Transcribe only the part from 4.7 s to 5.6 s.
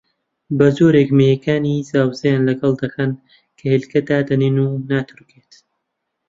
ناتروکێت